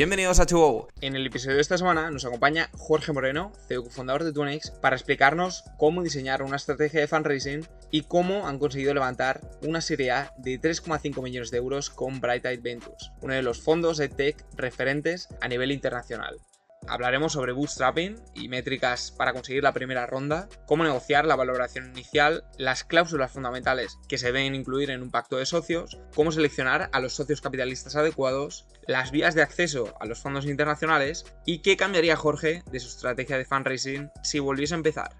[0.00, 0.88] Bienvenidos a Chugo.
[1.02, 4.96] En el episodio de esta semana nos acompaña Jorge Moreno, CEO fundador de Tunex, para
[4.96, 10.32] explicarnos cómo diseñar una estrategia de fundraising y cómo han conseguido levantar una serie A
[10.38, 14.42] de 3,5 millones de euros con Bright Eye Ventures, uno de los fondos de tech
[14.56, 16.40] referentes a nivel internacional.
[16.88, 22.44] Hablaremos sobre bootstrapping y métricas para conseguir la primera ronda, cómo negociar la valoración inicial,
[22.58, 27.00] las cláusulas fundamentales que se deben incluir en un pacto de socios, cómo seleccionar a
[27.00, 32.16] los socios capitalistas adecuados, las vías de acceso a los fondos internacionales y qué cambiaría
[32.16, 35.10] Jorge de su estrategia de fundraising si volviese a empezar.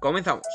[0.00, 0.46] Comenzamos.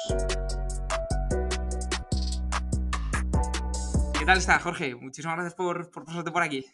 [4.17, 4.95] ¿Qué tal está, Jorge?
[4.95, 6.65] Muchísimas gracias por, pasarte por aquí.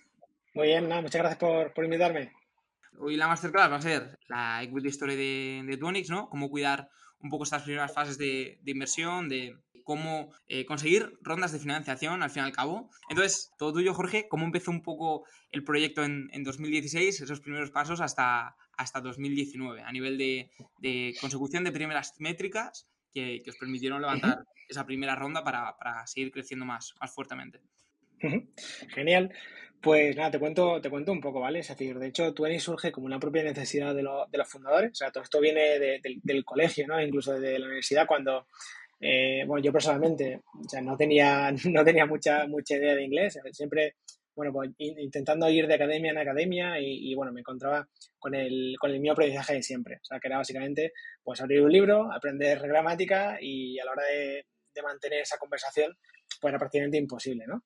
[0.53, 2.36] Muy bien, muchas gracias por invitarme.
[2.99, 6.29] Hoy la masterclass va a ser la equity story de, de Tuonix, ¿no?
[6.29, 11.59] Cómo cuidar un poco estas primeras fases de, inversión, de cómo eh, conseguir rondas de
[11.59, 12.89] financiación al fin y al cabo.
[13.09, 18.01] Entonces, todo tuyo, Jorge, ¿cómo empezó un poco el proyecto en, 2016, esos primeros pasos
[18.01, 24.85] hasta, hasta 2019, a nivel de, consecución de primeras métricas que, os permitieron levantar esa
[24.85, 27.61] primera ronda para, seguir creciendo más, más fuertemente?
[28.89, 29.31] Genial.
[29.81, 31.59] Pues nada, te cuento, te cuento un poco, ¿vale?
[31.59, 34.91] Es decir, de hecho, Twenty surge como una propia necesidad de, los fundadores.
[34.91, 36.99] O sea, todo esto viene del colegio, ¿no?
[37.01, 38.47] Incluso de la universidad, cuando,
[38.99, 43.39] eh, bueno, yo personalmente, o sea, no tenía, no tenía mucha, mucha idea de inglés.
[43.51, 43.95] Siempre,
[44.35, 48.91] bueno, pues intentando ir de academia en academia y, bueno, me encontraba con el, con
[48.91, 49.97] el mismo aprendizaje de siempre.
[50.01, 54.03] O sea, que era básicamente, pues abrir un libro, aprender gramática y a la hora
[54.05, 55.95] de, de mantener esa conversación,
[56.41, 57.63] pues era prácticamente imposible, ¿no?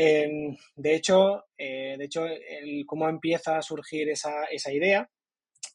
[0.00, 5.10] Em, de hecho, eh, de hecho el, cómo empieza a surgir esa, esa idea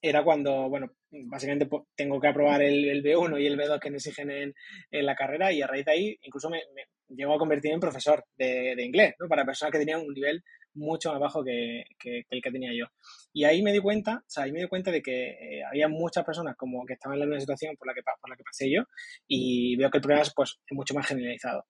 [0.02, 4.31] era cuando, bueno, básicamente tengo que aprobar el, B1 y el B2 que me exigen
[4.31, 4.53] en,
[4.91, 6.83] en, la carrera y a raíz de ahí incluso me, me
[7.17, 9.27] llego a convertir en profesor de, de, inglés, ¿no?
[9.27, 10.41] Para personas que tenían un nivel
[10.75, 12.85] mucho más bajo que, que, el que tenía yo.
[13.33, 15.90] Y ahí me di cuenta, o sea, ahí me di cuenta de que eh, había
[15.90, 18.44] muchas personas como que estaban en la misma situación por la que, por la que
[18.44, 18.84] pasé yo
[19.28, 21.66] y veo que el problema es, pues, mucho más generalizado.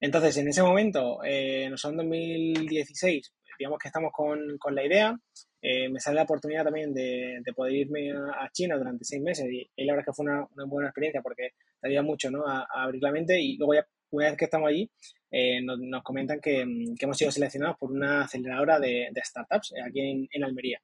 [0.00, 5.16] Entonces, en ese momento, eh, no son 2016, digamos que estamos con, con la idea.
[5.60, 9.46] Eh, me sale la oportunidad también de, de poder irme a, China durante seis meses
[9.50, 12.46] y, la verdad es que fue una, una buena experiencia porque te ayuda mucho ¿no?
[12.46, 14.90] a, abrir la mente y luego ya una vez que estamos allí
[15.30, 16.66] eh, nos, nos, comentan que,
[16.98, 20.80] que, hemos sido seleccionados por una aceleradora de, de startups aquí en, en, Almería.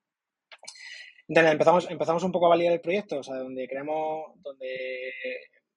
[1.28, 5.12] Entonces empezamos, empezamos un poco a validar el proyecto, o sea, donde creamos, donde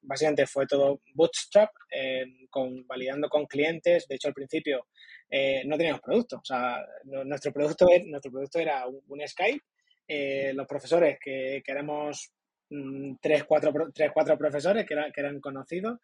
[0.04, 4.06] básicamente fue todo bootstrap, eh, con, validando con clientes.
[4.08, 4.86] De hecho, al principio
[5.30, 6.36] eh, no teníamos producto.
[6.36, 9.62] O sea, nuestro, producto, nuestro producto era un, Skype.
[10.06, 12.30] Eh, los profesores, que, que éramos
[12.70, 15.98] mm, tres, cuatro, tres, cuatro profesores que, que eran conocidos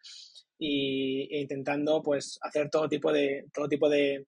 [0.57, 4.25] y, e intentando pues hacer todo tipo de, todo tipo de,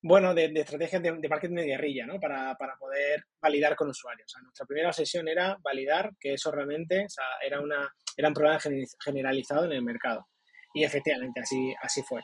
[0.00, 2.20] bueno, de, estrategias de, marketing de guerrilla, ¿no?
[2.20, 4.26] Para, para, poder validar con usuarios.
[4.26, 8.28] O sea, nuestra primera sesión era validar que eso realmente o sea, era, una, era
[8.28, 8.60] un problema
[9.04, 10.28] generalizado en el mercado.
[10.74, 12.20] Y efectivamente, así, así fue.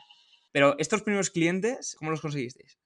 [0.51, 2.79] Pero estos primeros clientes, ¿cómo los conseguisteis?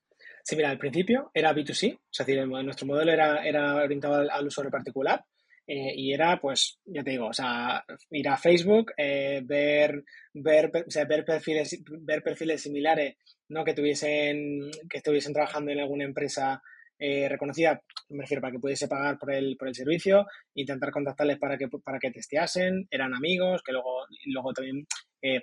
[0.44, 4.72] Sí, mira, al principio era B2C, es decir, nuestro modelo era, era orientado al, usuario
[4.72, 5.24] particular.
[5.72, 10.04] Eh, y era, pues, ya te digo, o sea, ir a Facebook, eh, ver,
[10.34, 13.18] ver, o sea, ver, perfiles, ver perfiles similares
[13.50, 13.64] ¿no?
[13.64, 16.60] que, tuviesen, que estuviesen trabajando en alguna empresa
[16.98, 20.26] eh, reconocida, me refiero para que pudiese pagar por el, por el servicio,
[20.56, 24.88] intentar contactarles para que, para que testeasen, eran amigos, que luego, luego también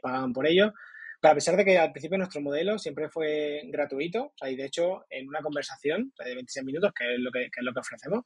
[0.03, 0.73] pagaban por ello.
[1.21, 4.57] Pero a pesar de que al principio nuestro modelo siempre fue gratuito, o sea, y
[4.57, 7.73] de hecho en una conversación de 26 minutos, que es lo que, que es lo
[7.73, 8.25] que ofrecemos,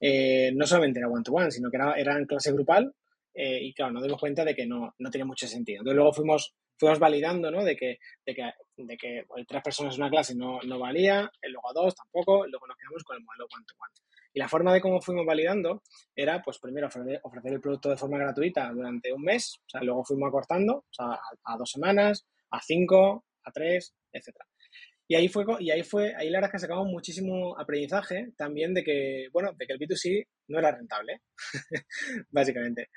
[0.00, 2.94] eh, no solamente era one-to-one, sino que era, era en clase grupal,
[3.40, 5.78] y claro, nos dimos cuenta de que no, no tenía mucho sentido.
[5.78, 7.64] Entonces luego fuimos fuimos validando, ¿no?
[7.64, 11.70] De que, de que, de que tres personas en una clase no, no valía, luego
[11.70, 13.92] a dos tampoco, luego nos quedamos con el modelo one-to-one.
[14.32, 15.82] Y la forma de cómo fuimos validando
[16.14, 17.20] era, pues primero ofrecer,
[17.52, 22.26] el producto de forma gratuita durante un mes, o luego fuimos acortando, a, dos semanas,
[22.50, 24.46] a cinco, a tres, etcétera.
[25.10, 28.74] Y ahí fue, y ahí fue, ahí la verdad es que sacamos muchísimo aprendizaje también
[28.74, 31.22] de que, bueno, de que el B2C no era rentable,
[32.30, 32.90] básicamente.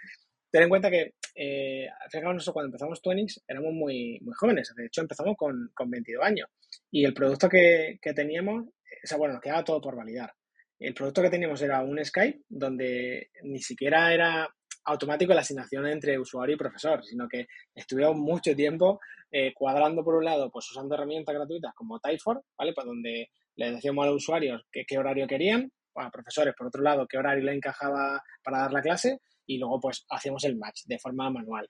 [0.52, 4.74] Ten en cuenta que, eh, fijaos, cuando empezamos Twenix éramos muy, muy jóvenes.
[4.76, 6.50] De hecho, empezamos con, con 22 años.
[6.92, 10.34] Y el producto que, que teníamos, o sea, bueno, nos quedaba todo por validar.
[10.78, 14.50] El producto que teníamos era un Skype donde ni siquiera era
[14.86, 19.00] automático la asignación entre usuario y profesor, sino que estuvimos mucho tiempo
[19.32, 22.74] eh, cuadrando por un lado, pues usando herramientas gratuitas como Typeform, ¿vale?
[22.74, 26.82] Pues donde les decíamos a los usuarios qué, qué horario querían, a profesores, por otro
[26.82, 30.84] lado, qué horario le encajaba para dar la clase y luego pues hacíamos el match
[30.86, 31.70] de forma manual.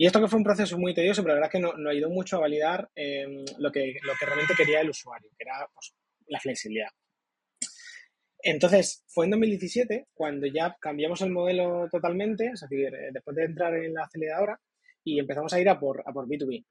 [0.00, 1.90] Y esto que fue un proceso muy tedioso, pero la verdad es que no, no
[1.90, 5.66] ayudó mucho a validar em, lo, que, lo que realmente quería el usuario, que era
[5.74, 5.92] pues,
[6.28, 6.90] la flexibilidad.
[8.42, 13.44] Entonces, fue en 2017 cuando ya cambiamos el modelo totalmente, es decir, eh, después de
[13.44, 14.60] entrar en la aceleradora
[15.04, 16.64] y empezamos a ir a por, a por B2B.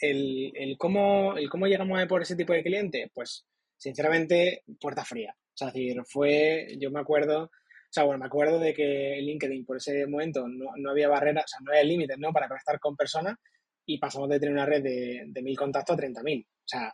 [0.00, 3.44] El, el, cómo, el cómo llegamos a por ese tipo de cliente, pues
[3.76, 5.34] sinceramente, puerta fría.
[5.54, 7.50] Es decir, fue, yo me acuerdo, o
[7.90, 11.48] sea, bueno, me acuerdo de que LinkedIn por ese momento no, no había barreras, o
[11.48, 12.32] sea, no había límites, ¿no?
[12.32, 13.36] Para conectar con personas
[13.86, 16.44] y pasamos de tener una red de, de mil contactos a 30.000.
[16.44, 16.92] O sea,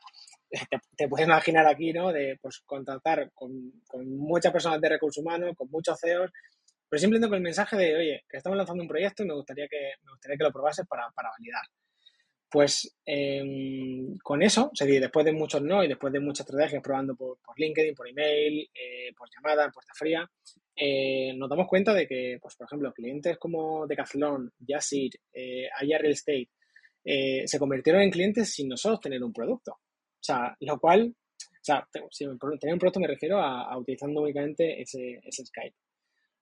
[0.96, 2.12] te, puedes imaginar aquí, ¿no?
[2.12, 3.72] De pues, contactar con,
[4.06, 6.30] muchas personas de recursos humanos, con muchos CEOs,
[6.88, 9.66] pero simplemente con el mensaje de, oye, que estamos lanzando un proyecto y me gustaría
[9.68, 11.62] que, me gustaría que lo probases para, para validar.
[12.50, 13.42] Pues eh,
[14.22, 17.38] con eso, o sea, después de muchos no y después de muchas estrategias probando por,
[17.56, 20.30] LinkedIn, por email, eh, por llamada, en puerta fría,
[20.76, 25.98] eh, nos damos cuenta de que, pues, por ejemplo, clientes como Decathlon, Jazzir, eh, Aya
[25.98, 26.48] Real Estate,
[27.04, 29.78] eh, se convirtieron en clientes sin nosotros tener un producto.
[30.24, 32.24] O sea, lo cual, o sea, si
[32.58, 35.76] tener un producto me refiero a, a utilizando únicamente ese, ese, Skype.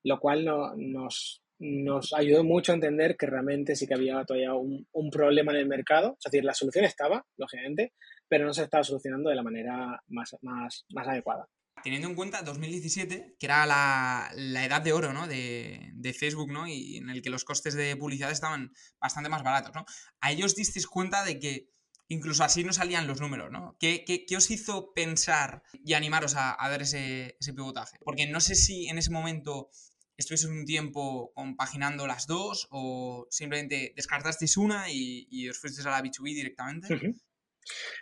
[0.05, 4.53] Lo cual no, nos, nos ayudó mucho a entender que realmente sí que había todavía
[4.53, 6.15] un, un, problema en el mercado.
[6.17, 7.91] Es decir, la solución estaba, lógicamente,
[8.29, 11.49] pero no se estaba solucionando de la manera más, más, más adecuada
[11.83, 15.27] teniendo en cuenta 2017, que era la, la edad de oro ¿no?
[15.27, 16.65] de, de, Facebook, ¿no?
[16.65, 18.71] Y en el que los costes de publicidad estaban
[19.01, 19.83] bastante más baratos, ¿no?
[20.21, 21.67] A ellos disteis cuenta de que
[22.07, 23.75] incluso así no salían los números, ¿no?
[23.79, 27.97] ¿Qué, qué, qué os hizo pensar y animaros a, a dar ese, ese, pivotaje?
[28.03, 29.69] Porque no sé si en ese momento
[30.17, 35.91] estuvieseis un tiempo compaginando las dos o simplemente descartasteis una y, y os fuisteis a
[35.91, 36.87] la B2B directamente.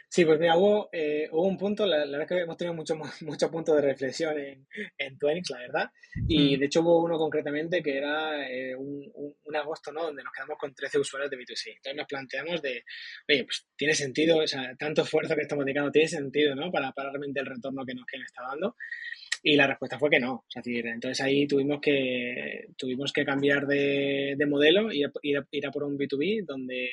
[0.10, 2.74] Sí, pues mira, hubo, eh, hubo un punto, la, la, verdad es que hemos tenido
[2.74, 4.68] muchos mucho puntos de reflexión en,
[4.98, 5.90] en Twenix, la verdad,
[6.28, 6.60] y mm.
[6.60, 10.04] de hecho hubo uno concretamente que era eh, un, un, un, agosto, ¿no?
[10.04, 11.76] Donde nos quedamos con 13 usuarios de B2C.
[11.78, 12.84] Entonces nos planteamos de,
[13.30, 16.70] oye, pues tiene sentido, o sea, tanto esfuerzo que estamos dedicando, tiene sentido, ¿no?
[16.72, 18.76] Para, para realmente el retorno que nos, que nos está dando.
[19.44, 20.46] Y la respuesta fue que no.
[20.54, 25.48] Es decir, entonces ahí tuvimos que, tuvimos que cambiar de, de modelo y ir, ir,
[25.52, 26.92] ir a por un B2B donde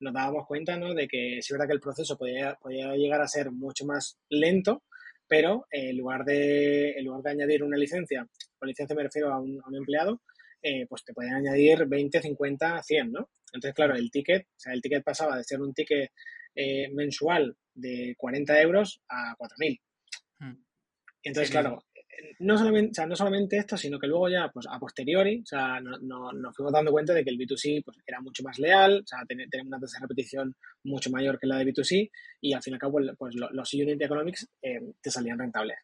[0.00, 0.94] nos dábamos cuenta ¿no?
[0.94, 4.82] de que es verdad que el proceso podía, podía llegar a ser mucho más lento,
[5.28, 8.26] pero en lugar de, en lugar de añadir una licencia,
[8.58, 10.20] con licencia me refiero a un, a un empleado,
[10.62, 13.30] eh, pues te podían añadir 20, 50, 100, ¿no?
[13.52, 16.10] Entonces, claro, el ticket, o sea, el ticket pasaba de ser un ticket
[16.54, 19.80] eh, mensual de 40 euros a 4.000.
[20.38, 20.62] Hmm.
[21.22, 21.82] Entonces, sí, claro,
[22.38, 25.46] no solamente, o sea, no solamente esto, sino que luego ya, pues a posteriori, o
[25.46, 28.58] sea, no, no, nos fuimos dando cuenta de que el B2C pues, era mucho más
[28.58, 32.10] leal, o sea, tenemos ten, una tasa de repetición mucho mayor que la de B2C
[32.40, 35.78] y al fin y al cabo, pues, pues los unit economics eh, te salían rentables.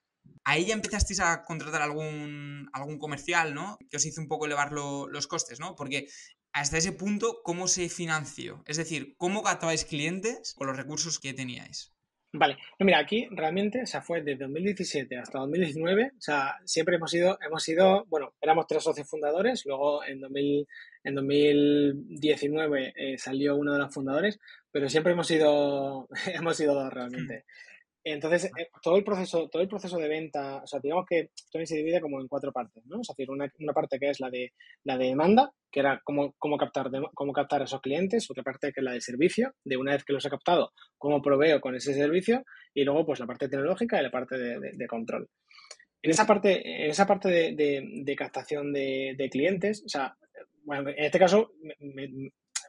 [0.45, 3.79] Ahí ya empezasteis a contratar algún, algún comercial, ¿no?
[3.91, 5.75] Que os hizo un poco elevar lo, los costes, ¿no?
[5.77, 6.09] Porque
[6.53, 8.63] hasta ese punto, ¿cómo se financió?
[8.67, 11.96] Es decir, ¿cómo captabais clientes con los recursos que teníais?
[12.39, 17.13] Vale, mira, aquí realmente, o sea, fue desde 2017 hasta 2019, o sea, siempre hemos
[17.15, 20.67] ido, hemos ido, bueno, éramos tres socios fundadores, luego en, 2000,
[21.05, 24.39] en 2019 eh, salió uno de los fundadores,
[24.71, 27.45] pero siempre hemos ido, hemos ido dos realmente.
[28.09, 31.67] Entonces, eh, todo el proceso, todo el proceso de venta, o sea, digamos que Tony
[31.67, 33.01] se divide como en cuatro partes, ¿no?
[33.01, 34.53] Es decir, una, una parte que es la de
[34.85, 38.73] la de demanda, que era cómo, cómo captar cómo captar a esos clientes, otra parte
[38.73, 41.75] que es la de servicio, de una vez que los he captado, cómo proveo con
[41.75, 45.29] ese servicio, y luego pues la parte tecnológica y la parte de, control.
[46.01, 50.15] En esa parte, en esa parte de, de captación de, clientes, o sea,
[50.63, 52.09] bueno, en este caso me,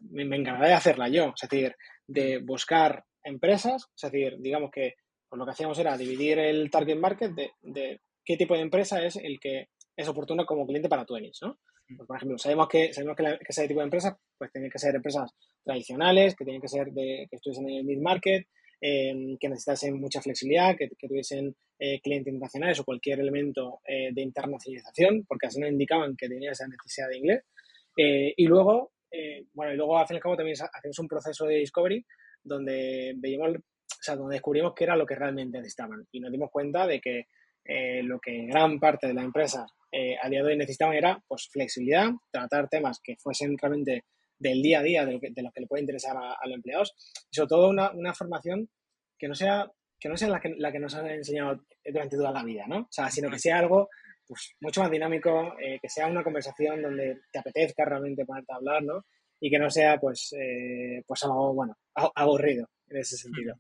[0.02, 1.76] me, me encargaré de hacerla yo, es decir,
[2.08, 4.96] de buscar empresas, es decir, digamos que
[5.30, 9.04] pues lo que hacíamos era dividir el target market de, de, qué tipo de empresa
[9.04, 11.60] es el que es oportuno como cliente para Twenties, ¿no?
[11.96, 14.70] Pues, por ejemplo, sabemos que, sabemos que, la, que ese tipo de empresas pues tienen
[14.70, 15.32] que ser empresas
[15.64, 18.46] tradicionales, que tienen que ser de, que estuviesen en el mid-market,
[18.82, 24.10] eh, que necesitasen mucha flexibilidad, que, que tuviesen eh, clientes internacionales o cualquier elemento eh,
[24.12, 27.44] de internacionalización, porque así nos indicaban que tenían esa necesidad de inglés.
[27.96, 28.92] Eh, y luego,
[29.54, 32.06] bueno, y luego al fin y al cabo también hacemos un proceso de discovery
[32.44, 33.58] donde veíamos
[33.92, 36.06] o sea, donde descubrimos qué era lo que realmente necesitaban.
[36.12, 37.28] Y nos dimos cuenta de que
[37.64, 41.22] eh, lo que gran parte de la empresa eh, a día de hoy necesitaban era
[41.28, 44.06] pues, flexibilidad, tratar temas que fuesen realmente
[44.40, 46.48] del día a día, de, lo que, de los que le puede interesar a, a,
[46.48, 46.94] los empleados,
[47.32, 48.70] y sobre todo una, una formación
[49.18, 52.32] que no sea, que no sea la, que, la que nos han enseñado durante toda
[52.32, 52.82] la vida, ¿no?
[52.82, 53.90] O sea, sino que sea algo
[54.28, 58.58] pues, mucho más dinámico, eh, que sea una conversación donde te apetezca realmente ponerte a
[58.58, 59.06] hablar, ¿no?
[59.40, 61.76] Y que no sea, pues, eh, pues algo, bueno,
[62.16, 63.56] aburrido en ese sentido.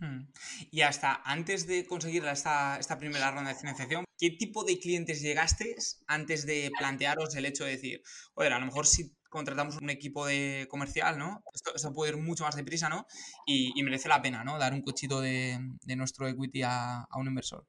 [0.00, 0.26] Hmm.
[0.70, 5.22] Y hasta antes de conseguir esta, esta, primera ronda de financiación, ¿qué tipo de clientes
[5.22, 5.74] llegaste
[6.06, 8.02] antes de plantearos el hecho de decir,
[8.34, 11.42] oye, a lo mejor si contratamos un equipo de comercial, ¿no?
[11.52, 13.06] Esto, puede ir mucho más deprisa, ¿no?
[13.46, 14.58] Y, y, merece la pena, ¿no?
[14.58, 17.66] Dar un cochito de, de nuestro equity a, a un inversor.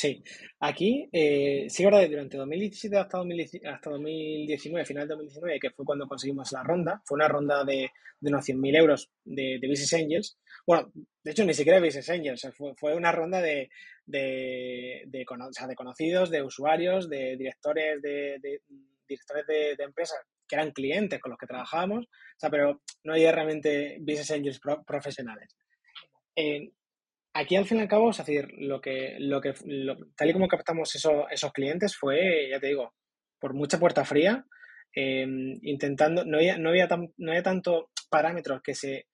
[0.00, 0.24] Sí,
[0.60, 6.50] aquí eh, sí, verdad, durante 2017 hasta, 2019, final de 2019, que fue cuando conseguimos
[6.52, 10.38] la ronda, fue una ronda de, de unos 100.000 euros de, de, Business Angels.
[10.66, 10.90] Bueno,
[11.22, 13.68] de hecho, ni siquiera Business Angels, fue, una ronda de,
[14.06, 18.38] de, de, conocidos, de usuarios, de directores de,
[19.06, 23.32] directores de, empresas que eran clientes con los que trabajábamos, o sea, pero no había
[23.32, 25.54] realmente Business Angels profesionales.
[26.34, 26.70] Eh,
[27.32, 29.54] aquí al fin y al cabo, es decir, lo que, lo que,
[30.16, 32.94] tal y como captamos esos clientes fue, ya te digo,
[33.38, 34.44] por mucha puerta fría,
[34.92, 39.06] em, intentando, no había, no, había no había tanto parámetros que se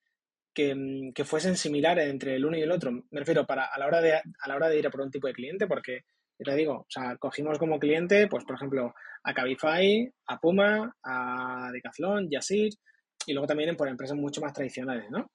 [0.54, 2.90] que, que, fuesen similares entre el uno y el otro.
[3.10, 5.10] Me refiero para a la hora de a la hora de ir a por un
[5.10, 6.04] tipo de cliente, porque
[6.38, 10.96] ya te digo, o sea, cogimos como cliente, pues por ejemplo, a Cabify, a Puma,
[11.02, 12.72] a Decathlon, Yasir,
[13.26, 15.30] y luego también por empresas mucho más tradicionales, ¿no?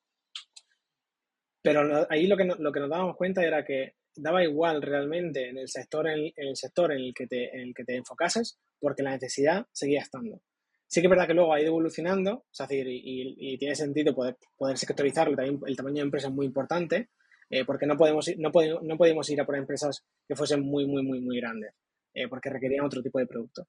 [1.61, 5.57] Pero ahí lo que, lo que nos dábamos cuenta era que daba igual realmente en
[5.57, 9.03] el sector en, el sector en el que te, en el que te enfocases, porque
[9.03, 10.41] la necesidad seguía estando.
[10.87, 14.37] Sí que es verdad que luego ha ido evolucionando, es decir, y, tiene sentido poder,
[14.57, 17.09] poder sectorizarlo, también el tamaño de empresa es muy importante,
[17.49, 20.85] eh, porque no podemos, no, podemos, no podemos ir a por empresas que fuesen muy,
[20.85, 21.73] muy, muy, muy grandes,
[22.13, 23.67] eh, porque requerían otro tipo de producto.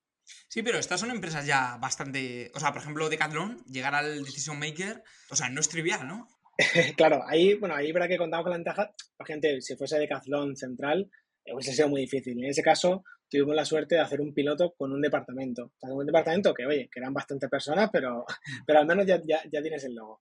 [0.48, 2.50] Sí, pero estas son empresas ya bastante.
[2.54, 6.28] O sea, por ejemplo, Decathlon, llegar al Decision Maker, o sea, no es trivial, ¿no?
[6.96, 10.56] claro, ahí, bueno, ahí verdad que contamos con la ventaja, por gente, si fuese Decathlon
[10.56, 11.10] central,
[11.44, 12.38] eh, hubiese sido muy difícil.
[12.38, 15.64] En ese caso, tuvimos la suerte de hacer un piloto con un departamento.
[15.64, 18.24] O sea, un departamento que, oye, que eran bastantes personas, pero,
[18.66, 20.20] pero al menos ya, ya, ya tienes el logo.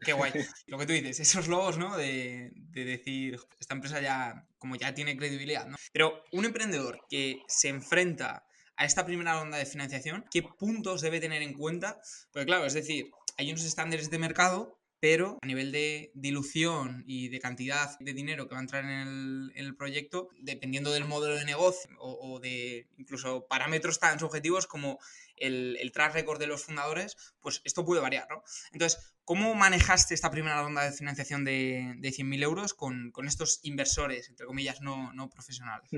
[0.00, 0.32] Qué guay.
[0.66, 1.96] Lo que tú dices, esos logos, ¿no?
[1.96, 5.76] De, de, decir, esta empresa ya, como ya tiene credibilidad, ¿no?
[5.92, 8.46] Pero un emprendedor que se enfrenta
[8.76, 12.00] a esta primera ronda de financiación, ¿qué puntos debe tener en cuenta?
[12.32, 17.28] Porque claro, es decir, hay unos estándares de mercado pero a nivel de dilución y
[17.28, 21.46] de cantidad de dinero que va a entrar en el, proyecto, dependiendo del modelo de
[21.46, 24.98] negocio o, de incluso parámetros tan subjetivos como
[25.36, 28.42] el, el, track record de los fundadores, pues esto puede variar, ¿no?
[28.72, 34.28] Entonces, ¿cómo manejaste esta primera ronda de financiación de, de 100.000 euros con, estos inversores,
[34.28, 35.88] entre comillas, no, no profesionales?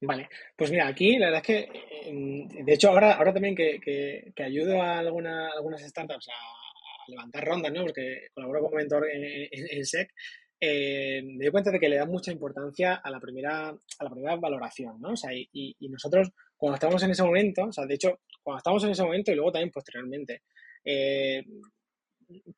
[0.00, 4.42] Vale, pues mira, aquí la verdad es que, de hecho, ahora, ahora también que, que,
[4.42, 6.65] ayudo a alguna, algunas startups a
[7.08, 7.82] levantar rondas, ¿no?
[7.82, 10.12] Porque colaboro como mentor en, SEC.
[10.58, 14.10] Eh, me doy cuenta de que le da mucha importancia a la primera, a la
[14.10, 15.12] primera valoración, ¿no?
[15.52, 19.02] Y, nosotros, cuando estamos en ese momento, o sea, de hecho, cuando estamos en ese
[19.02, 20.42] momento y luego también posteriormente,
[20.84, 21.44] eh,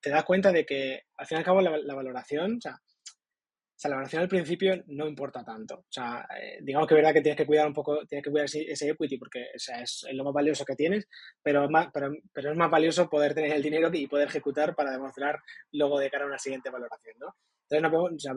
[0.00, 2.80] te das cuenta de que al fin y al cabo la, la valoración, o sea,
[3.78, 5.76] o sea, la valoración al principio no importa tanto.
[5.76, 8.30] O sea, eh, digamos que es verdad que tienes que cuidar un poco, tienes que
[8.32, 11.06] cuidar ese, equity porque o sea, es, lo más valioso que tienes,
[11.40, 14.90] pero es, más, pero, es más valioso poder tener el dinero y poder ejecutar para
[14.90, 15.38] demostrar
[15.70, 17.36] luego de cara a una siguiente valoración, ¿no?
[17.70, 18.32] Entonces, vemos, o sea,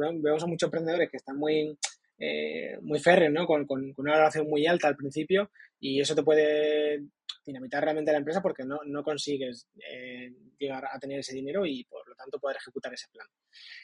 [0.45, 1.75] a muchos emprendedores que están muy,
[2.19, 3.47] eh, muy férreos, ¿no?
[3.47, 7.01] Con, con, una valoración muy alta al principio y eso te puede
[7.45, 11.83] dinamitar realmente la empresa porque no, no consigues eh, llegar a tener ese dinero y
[11.85, 13.27] por lo tanto poder ejecutar ese plan.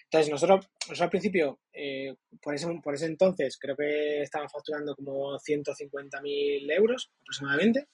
[0.03, 4.95] Entonces, nosotros, nosotros al principio, eh, por, ese, por ese entonces, creo que estaban facturando
[4.95, 7.87] como 150.000 euros aproximadamente,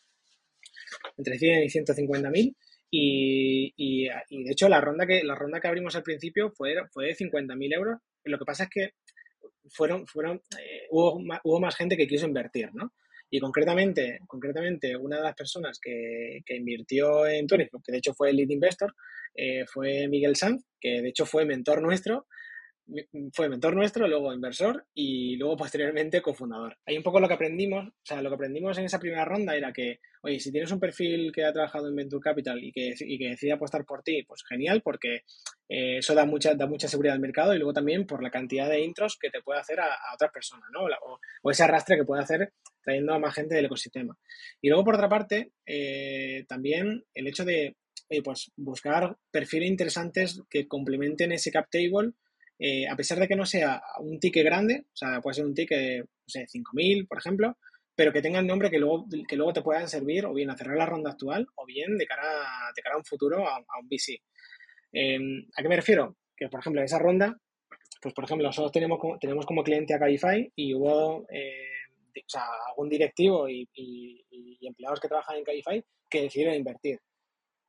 [1.18, 2.56] entre 100 y 150.000.
[2.96, 6.76] Y, y, y, de hecho la ronda que la ronda que abrimos al principio fue,
[6.92, 8.00] fue de 50.000 euros.
[8.24, 8.94] Lo que pasa es que
[9.70, 12.94] fueron, fueron, eh, hubo, hubo más gente que quiso invertir, ¿no?
[13.36, 18.14] Y concretamente, concretamente una de las personas que, que invirtió en Tony, que de hecho
[18.14, 18.94] fue el lead investor,
[19.34, 22.28] eh, fue Miguel Sanz, que de hecho fue mentor nuestro,
[23.34, 26.78] fue mentor nuestro, luego inversor y luego posteriormente cofundador.
[26.86, 29.56] Ahí un poco lo que aprendimos, o sea, lo que aprendimos en esa primera ronda
[29.56, 32.94] era que, oye, si tienes un perfil que ha trabajado en Venture Capital y que,
[33.00, 35.24] y que decide apostar por ti, pues genial, porque
[35.70, 38.70] eh, eso da mucha, da mucha seguridad al mercado y luego también por la cantidad
[38.70, 40.82] de intros que te puede hacer a, otras personas, ¿no?
[41.42, 44.18] O, ese arrastre que puede hacer trayendo a más gente del ecosistema.
[44.62, 47.76] Y luego, por otra parte, eh, también el hecho de
[48.24, 52.14] pues buscar perfiles interesantes que complementen ese cap table
[52.60, 55.54] eh, a pesar de que no sea un ticket grande, o sea, puede ser un
[55.54, 57.58] ticket, no sé, 5.000, por ejemplo,
[57.96, 60.58] pero que tenga el nombre que luego, que luego te puedan servir o bien a
[60.58, 62.24] cerrar la ronda actual o bien de cara,
[62.76, 64.22] de cara a un futuro, a, un VC.
[64.92, 66.18] Em, ¿A qué me refiero?
[66.36, 67.38] Que, por ejemplo, en esa ronda,
[68.02, 71.74] pues, por ejemplo, nosotros tenemos como, tenemos como cliente a Cabify y hubo eh,
[72.16, 77.00] o sea, algún directivo y, y, empleados que trabajan en Cabify que decidieron invertir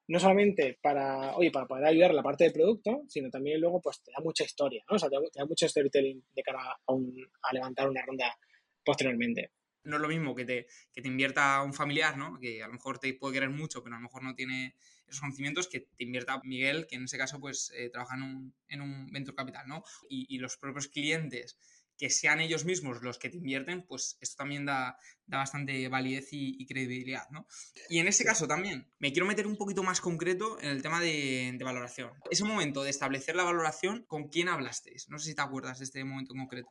[0.06, 4.02] no solamente para, oye, para poder ayudar la parte de producto, sino también luego pues
[4.02, 4.96] te da mucha historia, ¿no?
[4.96, 8.36] O sea, te da, mucho storytelling de cara a, a, levantar una ronda
[8.84, 9.52] posteriormente.
[9.84, 12.38] No es lo mismo que te, que te invierta un familiar, ¿no?
[12.40, 14.74] Que a lo mejor te puede querer mucho, pero a lo mejor no tiene
[15.06, 18.54] esos conocimientos, que te invierta Miguel, que en ese caso pues eh, trabaja en un,
[18.68, 19.84] en un venture capital, ¿no?
[20.08, 21.58] Y, y los propios clientes
[21.96, 26.28] que sean ellos mismos los que te invierten, pues esto también da, da bastante validez
[26.32, 27.46] y, credibilidad, ¿no?
[27.88, 31.00] Y en ese caso también me quiero meter un poquito más concreto en el tema
[31.00, 32.10] de, valoración.
[32.30, 35.08] Ese momento de establecer la valoración, ¿con quién hablasteis?
[35.08, 36.68] No sé si te acuerdas de este momento en concreto.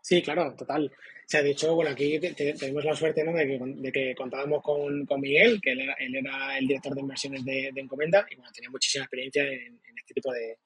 [0.00, 0.86] Sí, claro, total.
[0.86, 3.32] O sea, de hecho, bueno, aquí tenemos la suerte ¿no?
[3.32, 6.94] de, que, de que contábamos con, con Miguel, que él era, él era, el director
[6.94, 10.58] de inversiones de, de Encomenda y bueno, tenía muchísima experiencia en, este tipo de,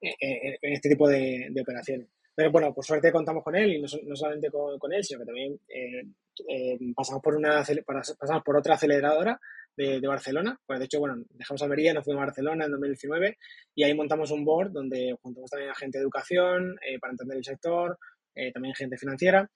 [0.00, 2.08] en, este tipo de, operaciones.
[2.40, 5.20] Pero bueno, por suerte contamos con él y no, no solamente con, con, él, sino
[5.20, 6.06] que también eh,
[6.48, 7.62] eh, pasamos, por una,
[8.18, 9.38] pasamos por otra aceleradora
[9.76, 10.58] de, de, Barcelona.
[10.64, 13.36] Pues de hecho, bueno, dejamos Almería, nos fuimos a Barcelona en 2019
[13.74, 17.36] y ahí montamos un board donde juntamos también a gente de educación eh, para entender
[17.36, 17.98] el sector,
[18.34, 19.46] eh, también gente financiera.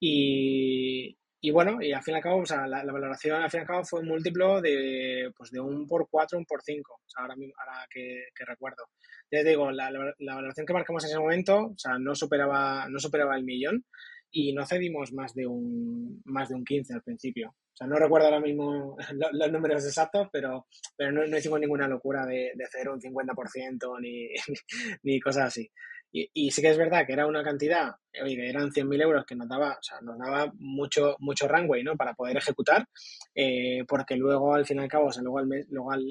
[0.00, 3.58] Y, y, bueno, y al fin y al cabo, o sea, la, valoración al fin
[3.58, 6.94] y al cabo fue un múltiplo de, pues de un por cuatro, un por cinco,
[6.94, 8.84] o sea, ahora, ahora que, que recuerdo.
[9.30, 12.98] Ya digo, la, la, valoración que marcamos en ese momento, o sea, no superaba, no
[13.00, 13.84] superaba el millón
[14.30, 17.48] y no cedimos más de un más de un 15 al principio.
[17.50, 18.96] O sea, no recuerdo ahora mismo
[19.32, 24.00] los, números exactos, pero, pero no, no, hicimos ninguna locura de, de hacer un 50%
[24.00, 24.28] ni,
[25.02, 25.70] ni cosas así.
[26.14, 29.48] Y, sí que es verdad que era una cantidad, oye, eran 100.000 euros que nos
[29.48, 31.96] daba, o sea, nos daba mucho, mucho runway, ¿no?
[31.96, 32.86] Para poder ejecutar,
[33.34, 36.04] eh, porque luego, al fin y al cabo, o sea, luego, al luego al,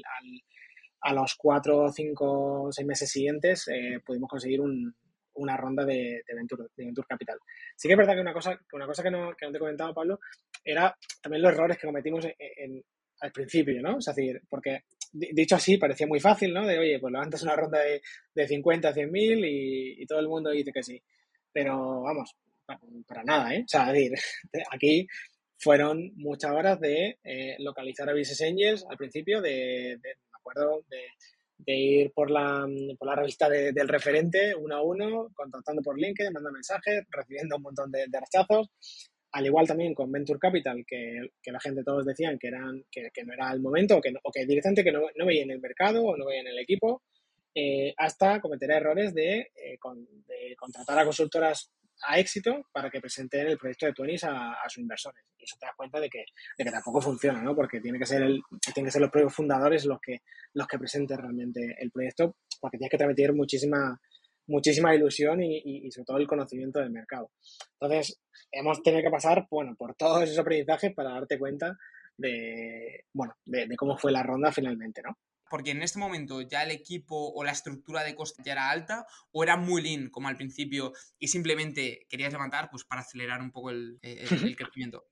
[1.01, 4.91] a los cuatro, cinco, seis meses siguientes, eh, pudimos conseguir un,
[5.35, 7.37] una ronda de, de, Venture, de Venture Capital.
[7.75, 9.57] Sí que es verdad que una cosa, que una cosa que, no, que no te
[9.57, 10.19] he comentado, Pablo,
[10.63, 12.83] era también los errores que cometimos en,
[13.21, 13.99] al principio, ¿no?
[13.99, 16.65] Es decir, porque dicho así parecía muy fácil, ¿no?
[16.65, 18.01] De, oye, pues levantas una ronda de,
[18.33, 21.01] de 50 a 100 mil y, y, todo el mundo dice que sí.
[21.51, 22.35] Pero vamos,
[23.07, 23.63] para, nada, ¿eh?
[23.65, 24.13] O sea, decir,
[24.71, 25.07] aquí
[25.57, 31.01] fueron muchas horas de eh, localizar a Business Angels al principio, de, de acuerdo, de,
[31.57, 36.33] de, ir por la, por la revista del referente uno a uno, contactando por LinkedIn,
[36.33, 38.69] mandando mensajes, recibiendo un montón de, de rechazos
[39.31, 43.09] al igual también con Venture Capital, que, que la gente todos decían que, eran, que,
[43.23, 46.03] no era el momento o que, o que directamente que no, no veían el mercado
[46.03, 47.01] o no veían el equipo,
[47.53, 49.77] eh, hasta cometer errores de, eh,
[50.27, 51.71] de, contratar a consultoras
[52.03, 55.23] a éxito para que presenten el proyecto de a, a, sus inversores.
[55.37, 56.25] Y eso te das cuenta de que,
[56.57, 57.55] de que tampoco funciona, ¿no?
[57.55, 58.41] Porque tiene que ser el,
[58.73, 60.19] tienen que ser los propios fundadores los que,
[60.53, 63.99] los que presenten realmente el proyecto, porque tienes que transmitir muchísima,
[64.47, 67.31] muchísima ilusión y, y, sobre todo el conocimiento del mercado.
[67.79, 68.19] Entonces,
[68.51, 71.77] hemos tenido que pasar, bueno, por todos esos aprendizajes para darte cuenta
[72.17, 75.17] de, bueno, de, de, cómo fue la ronda finalmente, ¿no?
[75.49, 79.05] Porque en este momento ya el equipo o la estructura de coste ya era alta
[79.31, 83.51] o era muy lean como al principio y simplemente querías levantar pues para acelerar un
[83.51, 85.05] poco el, el, el crecimiento.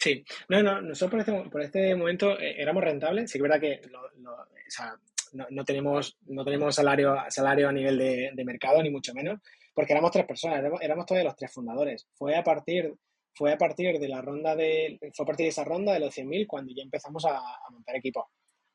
[0.00, 3.50] Sí, no, no, nosotros por este, por este momento eh, éramos rentables, sí que es
[3.50, 4.98] verdad que lo, lo, o sea,
[5.32, 9.40] no, no, tenemos, no tenemos salario, salario a nivel de, mercado, ni mucho menos,
[9.74, 12.06] porque éramos tres personas, éramos, éramos todos los tres fundadores.
[12.14, 12.94] Fue a partir
[13.36, 16.16] fue a partir de la ronda de fue a partir de esa ronda de los
[16.16, 18.28] 100.000 cuando ya empezamos a, montar equipo.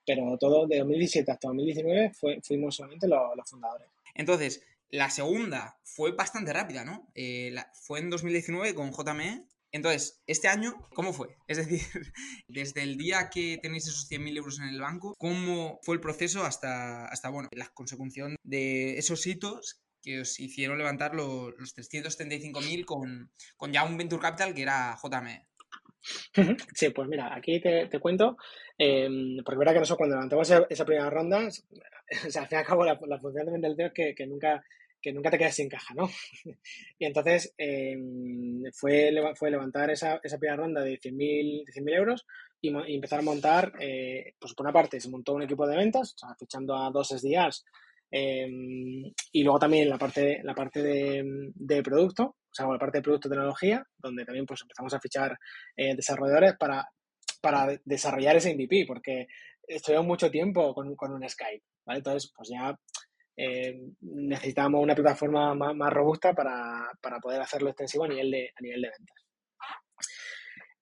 [0.06, 3.88] Pero todo de 2017 hasta 2019 fue, fuimos solamente los, los fundadores.
[4.16, 7.08] Entonces, la segunda fue bastante rápida, ¿no?
[7.14, 11.38] Eh, la, fue en 2019 con JME entonces, este año, ¿cómo fue?
[11.48, 11.82] Es decir,
[12.48, 16.44] desde el día que tenéis esos 100.000 euros en el banco, ¿cómo fue el proceso
[16.44, 22.86] hasta, hasta bueno, la consecución de esos hitos que os hicieron levantar los, los 335.000
[22.86, 25.46] con, con ya un Venture Capital que era JME?
[26.74, 28.38] Sí, pues mira, aquí te, te cuento,
[28.78, 29.10] eh,
[29.44, 31.40] porque verdad que nosotros cuando levantamos esa, primera ronda,
[32.28, 34.64] o sea, al fin y al cabo la, función de Mendelteo es que, que nunca
[35.02, 36.10] que nunca te quedes sin caja, ¿no?
[37.00, 37.98] y entonces eh,
[38.74, 42.26] fue, fue levantar esa, esa primera ronda de 100.000 de 100 euros
[42.62, 45.78] y, y, empezar a montar, eh, pues por una parte se montó un equipo de
[45.78, 47.66] ventas, o sea, fichando a dos SDRs,
[48.12, 48.48] eh,
[49.32, 53.04] y luego también la parte, la parte de, de, producto, o sea, la parte de
[53.04, 55.38] producto tecnología, donde también pues empezamos a fichar
[55.76, 56.88] eh, desarrolladores para,
[57.42, 59.28] para desarrollar ese MVP, porque
[59.68, 62.00] estuvimos mucho tiempo con, con un Skype, ¿vale?
[62.00, 62.78] Entonces, pues ya
[63.42, 68.52] eh, necesitamos una plataforma más, más robusta para, para, poder hacerlo extensivo a nivel de,
[68.54, 69.26] a nivel de ventas.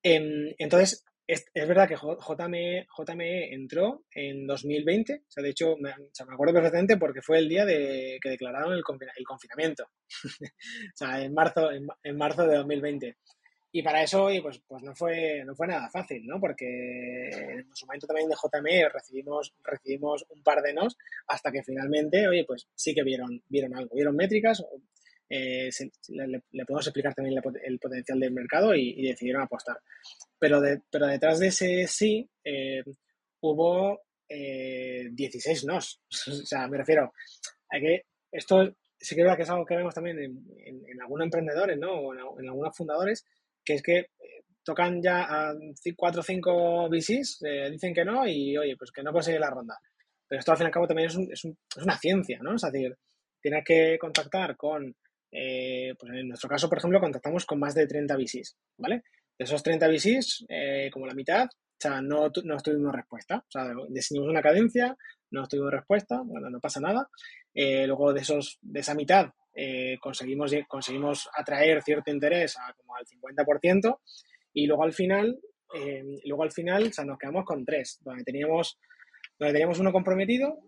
[0.02, 5.76] Eh, entonces, es, es, verdad que JME, JME, entró en 2020, o sea, de hecho,
[5.78, 5.92] me
[6.34, 8.80] acuerdo perfectamente porque fue el día de que declararon el,
[9.18, 9.84] el confinamiento,
[10.42, 13.18] o sea, en marzo, en, en marzo de 2020.
[13.78, 16.40] Y para eso, oye, pues, pues no, fue, no fue nada fácil, ¿no?
[16.40, 21.62] Porque en su momento también de JME recibimos, recibimos un par de nos hasta que
[21.62, 24.66] finalmente, oye, pues sí que vieron, vieron algo, vieron métricas,
[25.30, 25.70] eh,
[26.08, 29.78] le, podemos explicar también el potencial del mercado y, decidieron apostar.
[30.40, 32.84] Pero, de, pero detrás de ese sí eh,
[33.42, 36.02] hubo eh, 16 nos.
[36.30, 37.14] o sea, me refiero
[37.70, 41.78] a que esto sí que es que es algo que vemos también en, algunos emprendedores,
[41.78, 41.92] ¿no?
[41.94, 43.26] O en, algunos fundadores,
[43.68, 45.54] que es que eh, tocan ya a
[45.98, 49.50] cuatro o cinco VCs, eh, dicen que no y, oye, pues que no consigue la
[49.50, 49.78] ronda.
[50.26, 52.56] Pero esto al fin y al cabo también es, una ciencia, ¿no?
[52.56, 52.96] Es decir,
[53.42, 54.96] tienes que contactar con,
[55.32, 59.04] eh, pues en nuestro caso, por ejemplo, contactamos con más de 30 VCs, ¿vale?
[59.38, 60.46] De esos 30 VCs,
[60.92, 63.38] como la mitad, o sea, no, no tuvimos respuesta.
[63.38, 64.98] O sea, diseñamos una cadencia,
[65.32, 67.08] no tuvimos respuesta, bueno, no pasa nada.
[67.54, 73.08] Luego de, esos, de esa mitad eh, conseguimos, conseguimos atraer cierto interés a como al
[73.08, 74.00] 50%
[74.54, 75.40] y luego al final,
[75.74, 78.78] eh, luego al final o sea, nos quedamos con tres, donde teníamos,
[79.40, 80.60] donde teníamos uno comprometido,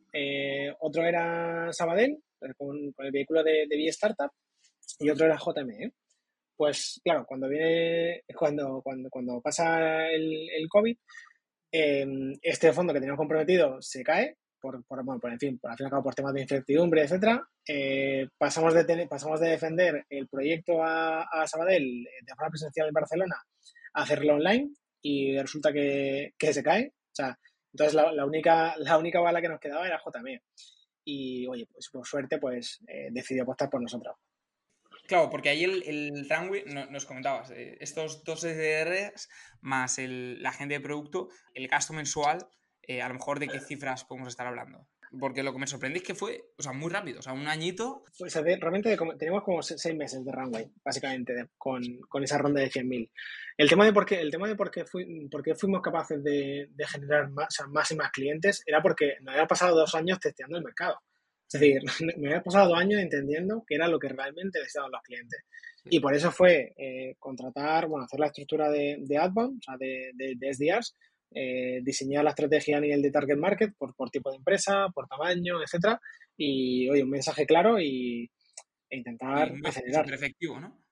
[0.79, 2.17] otro era Sabadell,
[2.57, 4.31] con, el vehículo de, de Startup,
[4.97, 5.93] y otro era JME.
[6.57, 10.97] Pues claro, cuando viene, cuando, cuando, cuando pasa el, el COVID,
[11.71, 15.77] este fondo que teníamos comprometido se cae por, por, bueno, por, en fin, por, al
[15.77, 20.05] fin y al cabo, por temas de incertidumbre, etcétera, eh, pasamos, de pasamos de defender
[20.09, 23.35] el proyecto a, a, Sabadell eh, de forma presencial en Barcelona
[23.93, 26.93] a hacerlo online y resulta que, que se cae.
[26.95, 27.37] O sea,
[27.73, 30.41] entonces la, la, única, la única bala que nos quedaba era JME.
[31.05, 34.15] Y, oye, pues por suerte, pues eh, decidió apostar por nosotros.
[35.07, 39.27] Claro, porque ahí el, el runway, nos comentabas, eh, estos dos SDRs
[39.61, 42.47] más el, la agente de producto, el gasto mensual
[42.89, 44.87] eh, a lo mejor de qué cifras podemos estar hablando.
[45.19, 47.47] Porque lo que me sorprendí es que fue, o sea, muy rápido, o sea, un
[47.47, 48.03] añito.
[48.17, 53.11] Pues realmente tenemos como seis meses de runway, básicamente, con, con, esa ronda de 100.000.
[53.57, 54.85] El tema de por qué, el tema de por qué,
[55.29, 58.81] por qué fuimos capaces de, de generar más, o sea, más y más clientes era
[58.81, 60.99] porque nos había pasado dos años testeando el mercado.
[61.47, 61.83] Es decir,
[62.17, 65.43] me había pasado dos años entendiendo qué era lo que realmente necesitaban los clientes.
[65.85, 69.77] Y por eso fue eh, contratar, bueno, hacer la estructura de, de Adbound, o sea,
[69.77, 70.95] de, de, de SDRs,
[71.31, 75.07] eh, diseñar la estrategia a nivel de target market por, por tipo de empresa, por
[75.07, 75.99] tamaño, etcétera,
[76.35, 78.29] y oye, un mensaje claro y,
[78.89, 80.11] e intentar y acelerar.
[80.13, 80.83] efectivo, ¿no?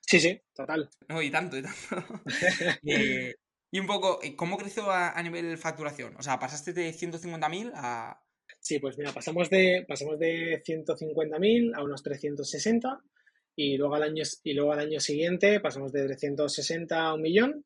[0.00, 0.90] Sí, sí, total.
[1.08, 2.22] No, y tanto, y tanto.
[2.86, 3.34] Eh,
[3.72, 6.16] y un poco, eh, ¿cómo creció a, a nivel facturación?
[6.16, 8.20] O sea, pasaste de 150.000 a...
[8.58, 13.00] Sí, pues mira, pasamos de, pasamos de 150.000 a unos 360
[13.56, 17.64] y luego, al año, y luego al año siguiente pasamos de 360 a un millón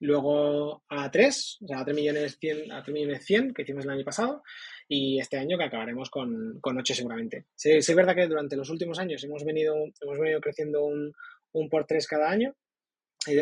[0.00, 3.84] luego a 3, o sea, a 3 millones 100, a 3 millones 100 que hicimos
[3.84, 4.42] el año pasado
[4.88, 7.46] y este año que acabaremos con, con 8 seguramente.
[7.54, 11.12] Sí, es verdad que durante los últimos años hemos venido, hemos venido creciendo un,
[11.52, 12.54] un por 3 cada año,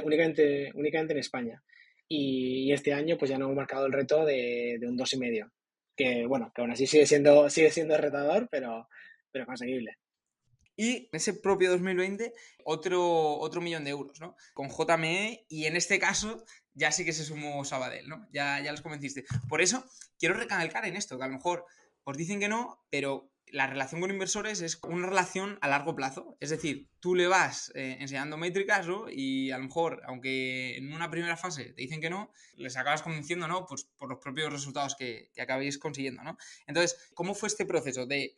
[0.04, 1.62] únicamente, únicamente en España.
[2.08, 5.50] Y, este año pues ya nos hemos marcado el reto de, de un 2,5,
[5.96, 8.88] que bueno, que aún así sigue siendo, sigue siendo retador, pero,
[9.32, 9.98] pero conseguible.
[10.76, 12.32] Y ese propio 2020,
[12.64, 14.36] otro, otro millón de euros, ¿no?
[14.52, 18.28] Con JME y en este caso ya sí que se sumó Sabadell, ¿no?
[18.32, 19.24] Ya, ya los convenciste.
[19.48, 19.84] Por eso
[20.18, 21.64] quiero recalcar en esto, que a lo mejor
[22.04, 26.36] os dicen que no, pero la relación con inversores es una relación a largo plazo.
[26.40, 29.06] Es decir, tú le vas eh, enseñando métricas, ¿no?
[29.08, 33.02] Y a lo mejor, aunque en una primera fase te dicen que no, les acabas
[33.02, 33.66] convenciendo, ¿no?
[33.66, 36.36] Pues por los propios resultados que, que acabéis consiguiendo, ¿no?
[36.66, 38.36] Entonces, ¿cómo fue este proceso de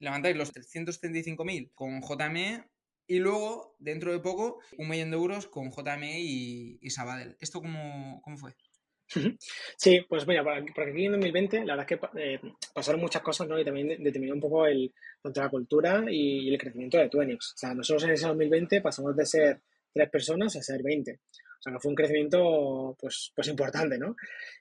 [0.00, 2.64] levantáis los 335.000 con JME
[3.06, 7.36] y luego, dentro de poco, un millón de euros con JME y, Sabadell.
[7.40, 8.54] ¿Esto cómo, cómo, fue?
[9.76, 12.40] Sí, pues mira, porque aquí en 2020 la verdad es que eh,
[12.72, 13.58] pasaron muchas cosas, ¿no?
[13.58, 17.54] Y también determinó un poco el, la cultura y, el crecimiento de Twenix.
[17.54, 19.60] O sea, nosotros en ese 2020 pasamos de ser
[19.92, 21.18] tres personas a ser 20.
[21.60, 24.16] O sea, que fue un crecimiento pues, pues importante, ¿no?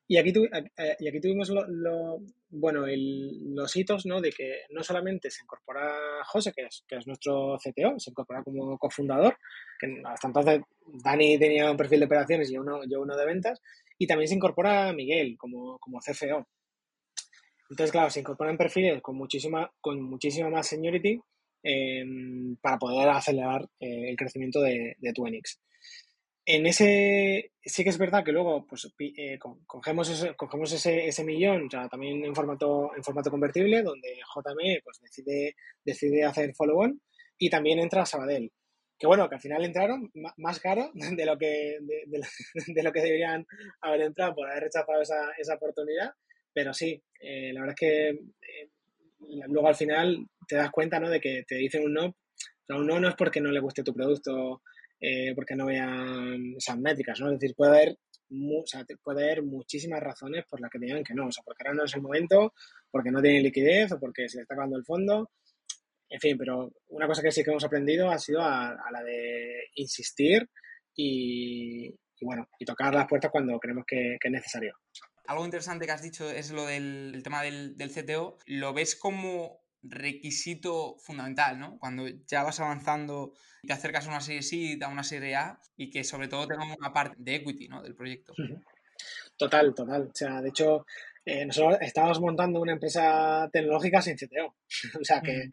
[0.06, 0.34] Y aquí,
[0.78, 4.20] eh, y aquí tuvimos lo, bueno, los hitos, ¿no?
[4.20, 8.44] De que no solamente se incorpora José, que es, que es nuestro CTO, se incorpora
[8.44, 9.38] como cofundador,
[9.80, 10.60] que hasta entonces
[11.02, 13.62] Dani tenía un perfil de operaciones y uno, yo uno de ventas,
[13.98, 16.46] y también se incorpora Miguel como, como CFO.
[17.70, 21.18] Entonces, claro, se incorporan perfiles con muchísima, con muchísima más seniority
[21.64, 22.04] eh,
[22.62, 25.62] para poder acelerar eh, el crecimiento de Twenix.
[26.52, 31.24] En ese, sí que es verdad que luego pues, eh, cogemos, ese, cogemos ese, ese
[31.24, 37.00] millón, sea, también en formato, en formato convertible, donde JME pues, decide, decide hacer follow-on
[37.38, 38.52] y también entra Sabadell.
[38.98, 42.04] Que bueno, que al final entraron más caro de lo que, de,
[42.74, 43.46] de, lo que deberían
[43.82, 46.14] haber entrado por haber rechazado esa, esa oportunidad,
[46.52, 48.70] pero sí, eh, la verdad es que eh,
[49.50, 51.12] luego al final te das cuenta ¿no?
[51.12, 52.06] de que te dicen un no.
[52.08, 52.16] O
[52.66, 54.64] sea, un no no es porque no le guste tu producto
[55.00, 57.32] eh, porque no vean esas métricas, ¿no?
[57.32, 57.98] Es decir, puede haber,
[58.32, 61.64] o sea, puede haber muchísimas razones por las que digan que no, o sea, porque
[61.66, 62.54] ahora no es el momento,
[62.92, 65.30] porque no tienen liquidez o porque se le está acabando el fondo,
[66.10, 69.68] en fin, pero una cosa que sí que hemos aprendido ha sido a, la de
[69.76, 70.50] insistir
[70.96, 74.74] y, y, bueno, y tocar las puertas cuando creemos que, que, es necesario.
[75.28, 78.40] Algo interesante que has dicho es lo del tema del, del CTO.
[78.48, 81.78] ¿Lo ves como requisito fundamental, ¿no?
[81.80, 85.60] Cuando ya vas avanzando y te acercas a una serie C, a una serie A
[85.78, 87.82] y que sobre todo tenga una parte de equity, ¿no?
[87.82, 88.34] Del proyecto.
[89.38, 90.10] Total, total.
[90.12, 90.86] O sea, de hecho,
[91.26, 94.56] eh, nosotros estábamos montando una empresa tecnológica sin CTO.
[95.00, 95.50] o sea que,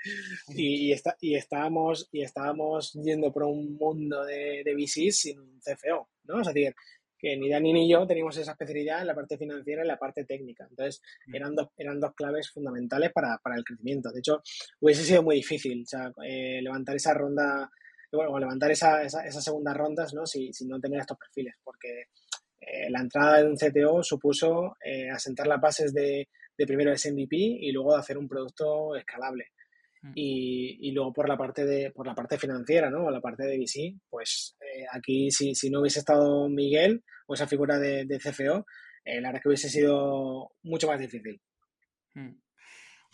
[0.48, 6.08] y, y, estábamos, y estábamos yendo por un mundo de, de VCs sin un CFO,
[6.24, 6.40] ¿no?
[6.40, 6.74] Es decir,
[7.18, 9.98] que ni Dani ni yo teníamos esa especialidad en la parte financiera y en la
[9.98, 10.66] parte técnica.
[10.68, 11.34] Entonces, mm.
[11.34, 14.10] eran dos, eran dos claves fundamentales para, para el crecimiento.
[14.10, 14.42] De hecho,
[14.80, 17.70] hubiese sido muy difícil o sea, eh, levantar esa ronda,
[18.12, 20.26] bueno, levantar esa, esa, esas segundas rondas, ¿no?
[20.26, 22.04] Si, si no tener estos perfiles, porque
[22.60, 27.12] eh, la entrada de un CTO supuso eh, asentar las bases de, de primero ese
[27.12, 29.46] MVP y luego de hacer un producto escalable.
[30.06, 30.12] Mm.
[30.14, 33.06] Y, y, luego por la parte de por la parte financiera, ¿no?
[33.06, 37.34] O la parte de VC, pues eh, aquí si, si, no hubiese estado Miguel o
[37.34, 38.66] esa figura de, de CFO,
[39.04, 41.40] la verdad que hubiese sido mucho más difícil.
[42.14, 42.40] Mm.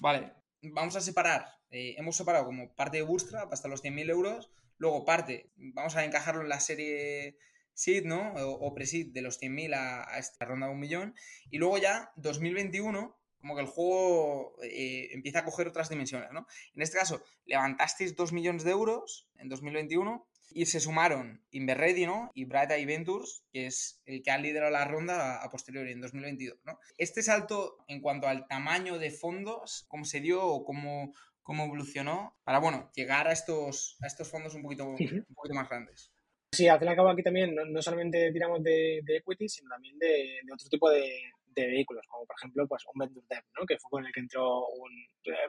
[0.00, 1.46] Vale, vamos a separar.
[1.70, 6.42] hemos separado como parte de Bootstrap hasta los 100.000 euros, luego parte, vamos a encajarlo
[6.42, 7.37] en la serie
[7.74, 8.35] SID, ¿no?
[8.35, 11.14] O, pre-SID de los 100.000 a, a, esta ronda de un millón.
[11.50, 16.46] Y luego ya, 2021, como que el juego eh, empieza a coger otras dimensiones, ¿no?
[16.74, 22.31] En este caso, levantasteis 2 millones de euros en 2021 y se sumaron Inverready, ¿no?
[22.35, 26.00] Y Bright Eye Ventures, que es el que ha liderado la ronda a, posteriori en
[26.00, 26.78] 2022, ¿no?
[26.98, 32.38] Este salto en cuanto al tamaño de fondos, ¿cómo se dio o cómo, cómo evolucionó
[32.44, 36.12] para, bueno, llegar a estos, a estos fondos un poquito, un poquito más grandes?
[36.52, 39.98] Sí, al fin y al cabo aquí también no, solamente tiramos de, equity, sino también
[39.98, 41.11] de, otro tipo de,
[41.55, 43.67] vehículos, como por ejemplo pues un Venture Debt, ¿no?
[43.67, 44.91] que fue con el que entró un,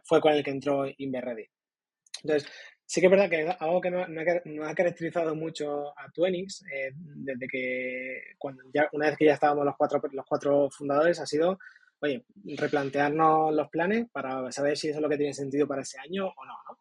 [0.03, 1.47] fue con el que entró Inverready.
[2.23, 2.49] Entonces,
[2.85, 6.91] sí que es verdad que algo que no, no ha caracterizado mucho a Twenix eh,
[6.95, 11.25] desde que cuando ya una vez que ya estábamos los cuatro los cuatro fundadores ha
[11.25, 11.57] sido
[12.01, 12.25] oye
[12.57, 16.27] replantearnos los planes para saber si eso es lo que tiene sentido para ese año
[16.27, 16.79] o no, ¿no?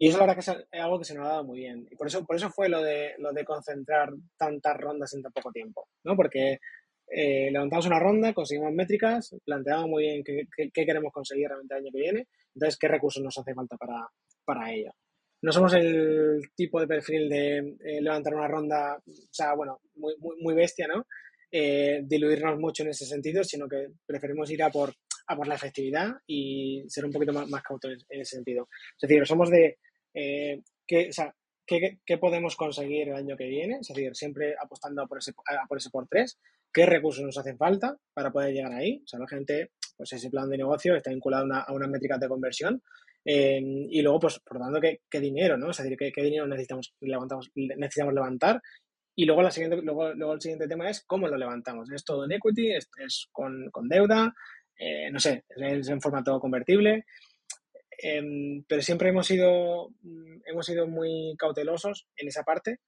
[0.00, 1.88] Y eso la verdad que es algo que se nos ha dado muy bien.
[1.90, 5.32] Y por eso, por eso fue lo de, lo de concentrar tantas rondas en tan
[5.32, 6.14] poco tiempo, ¿no?
[6.14, 6.60] Porque
[7.10, 11.80] eh, levantamos una ronda, conseguimos métricas, planteamos muy bien qué, qué, queremos conseguir realmente el
[11.80, 14.06] año que viene, entonces qué recursos nos hace falta para,
[14.44, 14.92] para ello.
[15.40, 20.14] No somos el tipo de perfil de eh, levantar una ronda, o sea, bueno, muy,
[20.18, 21.06] muy, muy bestia, ¿no?
[21.50, 24.92] Eh, diluirnos mucho en ese sentido, sino que preferimos ir a por,
[25.28, 28.68] a por la efectividad y ser un poquito más, más cautos en ese sentido.
[29.00, 29.78] Es decir, somos de
[30.12, 34.56] eh, qué, o sea, qué, qué, podemos conseguir el año que viene, es decir, siempre
[34.60, 35.32] apostando por ese,
[35.68, 36.38] por ese por tres,
[36.72, 39.00] qué recursos nos hacen falta para poder llegar ahí.
[39.04, 41.88] O sea, la gente, pues ese plan de negocio está vinculado a, una, a unas
[41.88, 42.82] métricas de conversión.
[43.24, 45.70] Eh, y luego, pues, por tanto, ¿qué, dinero, ¿no?
[45.70, 48.60] Es decir, qué, dinero necesitamos, levantamos, necesitamos levantar
[49.18, 51.90] y luego, la siguiente, luego, el siguiente tema es cómo lo levantamos.
[51.90, 52.70] ¿Es todo en equity?
[52.70, 52.88] ¿Es,
[53.32, 54.32] con, deuda?
[54.78, 57.04] Eh, no sé, ¿es en formato convertible?
[58.00, 59.90] Em, pero siempre hemos sido,
[60.46, 62.78] hemos sido muy cautelosos en esa parte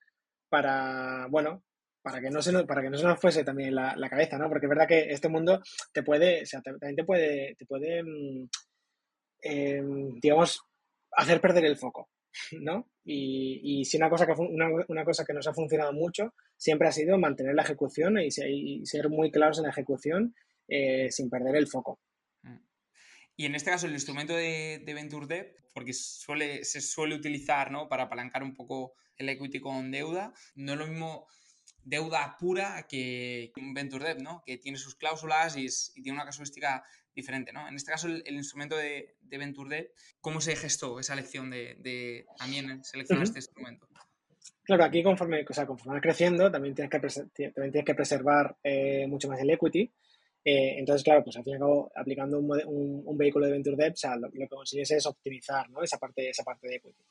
[0.49, 1.65] para, bueno,
[2.03, 4.39] para que no se nos, para que no se nos fuese también la, la cabeza,
[4.39, 4.49] ¿no?
[4.49, 5.61] Porque es verdad que este mundo
[5.93, 8.03] te puede, o sea, también te puede, te puede,
[9.43, 9.83] eh,
[10.21, 10.63] digamos,
[11.13, 12.09] hacer perder el foco,
[12.61, 12.89] ¿no?
[13.05, 16.89] Y, y si una cosa, que, una, una, cosa que nos ha funcionado mucho siempre
[16.89, 20.35] ha sido mantener la ejecución y, ser muy claros en la ejecución
[20.69, 22.01] eh, sin perder el foco.
[23.37, 27.71] Y en este caso, el instrumento de, de Venture Debt, porque suele, se suele utilizar
[27.71, 27.89] ¿no?
[27.89, 31.27] para apalancar un poco el equity con deuda, no es lo mismo
[31.85, 34.43] deuda pura que un Venture Debt, ¿no?
[34.45, 37.53] que tiene sus cláusulas y, y tiene una casuística diferente.
[37.53, 37.67] ¿no?
[37.69, 39.91] En este caso, el, el instrumento de, de, Venture Debt,
[40.21, 43.29] ¿cómo se gestó esa elección de, de también seleccionar uh -huh.
[43.29, 43.89] este instrumento?
[44.63, 48.57] Claro, aquí conforme, o sea, conforme vas creciendo, también tienes que, también tienes que preservar
[48.63, 49.91] eh, mucho más el equity.
[50.45, 53.53] Eh, entonces, claro, pues al fin y al cabo, aplicando un, un, un vehículo de
[53.53, 55.83] Venture Debt, o sea, lo, lo, que consigues es optimizar ¿no?
[55.83, 57.03] esa, parte, esa parte de equity.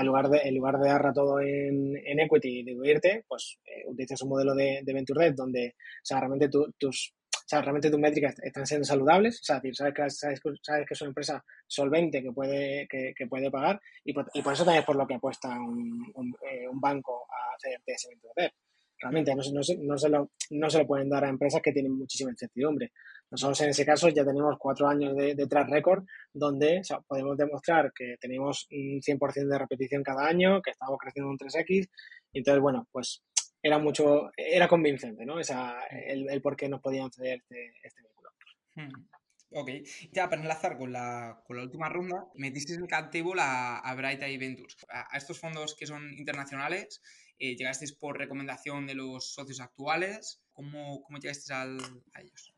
[0.00, 4.22] En lugar de, en lugar de todo en, en equity y diluirte, pues eh, utilizas
[4.22, 7.14] un modelo de, de, Venture Debt donde, sea, realmente tu, tus,
[7.46, 11.00] sea, realmente tus métricas están siendo saludables, o sea, sabes que, sabes, sabes que es
[11.00, 14.80] una empresa solvente que puede, que, que puede pagar y por, y por, eso también
[14.80, 18.52] es por lo que apuesta un, un, eh, banco a hacer ese Venture
[19.00, 21.92] realmente no, no, no, se lo, no se lo pueden dar a empresas que tienen
[21.92, 22.92] muchísima incertidumbre.
[23.30, 27.92] Nosotros en ese caso ya tenemos cuatro años de, de track record donde podemos demostrar
[27.92, 31.88] que tenemos un 100% de repetición cada año, que estamos creciendo un 3X.
[32.32, 33.22] Y entonces, bueno, pues
[33.62, 35.40] era mucho, era convincente, ¿no?
[35.40, 38.30] Esa, el, el por qué nos podían ceder este, este vehículo.
[38.76, 39.08] Hmm.
[39.56, 39.70] Ok,
[40.12, 43.78] ya para enlazar con la, con la última ronda, metisteis en el cap table a,
[43.78, 47.00] a Bright Eye Ventures, a, a estos fondos que son internacionales
[47.38, 50.40] eh, ¿Llegasteis por recomendación de los socios actuales?
[50.52, 51.78] ¿Cómo, cómo llegasteis al,
[52.14, 52.53] a ellos?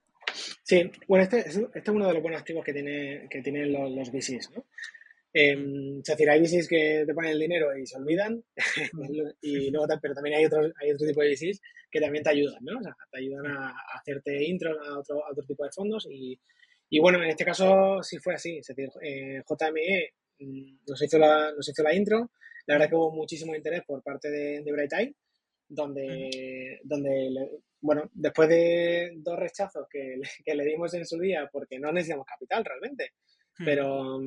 [0.62, 3.90] Sí, bueno, este, este, es uno de los buenos activos que, tiene, que tienen los,
[3.90, 4.66] los VCs, ¿no?
[5.32, 8.42] Em, es decir, hay VCs que te ponen el dinero y se olvidan,
[9.42, 12.58] y luego, pero también hay, otros, hay otro tipo de VCs que también te ayudan,
[12.62, 12.78] ¿no?
[12.78, 16.40] O sea, te ayudan a, hacerte intro a otro, a otro tipo de fondos y,
[16.88, 21.18] y, bueno, en este caso sí fue así, es decir, eh, JME mm, nos hizo,
[21.18, 22.30] la, nos hizo la intro,
[22.66, 25.14] la verdad que hubo muchísimo interés por parte de, de Bright Eye,
[25.68, 31.78] donde, donde bueno, después de dos rechazos que, que, le dimos en su día porque
[31.78, 33.12] no necesitamos capital realmente,
[33.58, 33.64] hmm.
[33.64, 34.18] pero,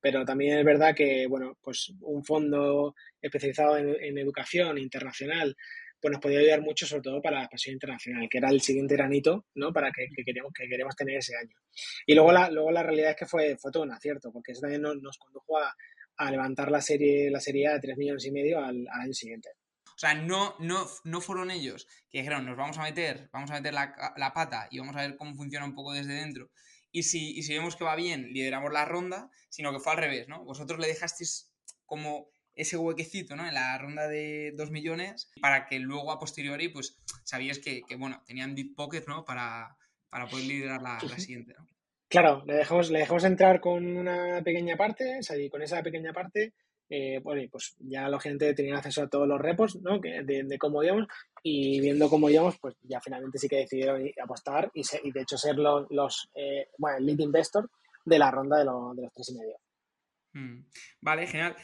[0.00, 5.56] pero también es verdad que, bueno, pues un fondo especializado en, educación internacional
[5.98, 8.94] pues nos podía ayudar mucho, sobre todo para la expansión internacional, que era el siguiente
[8.94, 9.72] granito, ¿no?
[9.72, 11.56] Para que, que queremos, que queremos tener ese año.
[12.04, 14.60] Y luego la, luego la realidad es que fue, fue todo un acierto, porque eso
[14.60, 15.74] también nos, nos condujo a,
[16.18, 19.14] a, levantar la serie, la serie A de 3 millones y medio al, al año
[19.14, 19.48] siguiente.
[19.96, 23.54] O sea, no, no, no fueron ellos que dijeron, nos vamos a meter, vamos a
[23.54, 26.50] meter la, la, pata y vamos a ver cómo funciona un poco desde dentro.
[26.92, 29.98] Y si, y si vemos que va bien, lideramos la ronda, sino que fue al
[29.98, 30.44] revés, ¿no?
[30.44, 31.50] Vosotros le dejasteis
[31.86, 33.48] como ese huequecito, ¿no?
[33.48, 37.96] En la ronda de 2 millones para que luego a posteriori, pues, sabías que, que
[37.96, 39.24] bueno, tenían deep pocket, ¿no?
[39.24, 39.78] Para,
[40.10, 41.66] para poder liderar la, la siguiente, ¿no?
[42.08, 45.82] Claro, le dejamos, le dejamos entrar con una pequeña parte, o sea, y con esa
[45.82, 46.52] pequeña parte
[46.88, 49.98] eh, bueno, pues ya la gente tenía acceso a todos los repos ¿no?
[49.98, 51.06] de, de, cómo íbamos
[51.42, 55.22] y viendo cómo íbamos, pues ya finalmente sí que decidieron apostar y, se, y de
[55.22, 57.68] hecho ser los, los eh, bueno, el lead investor
[58.04, 59.56] de la ronda de, lo, de los tres y medio.
[60.34, 60.64] Mm.
[61.00, 61.56] Vale, genial.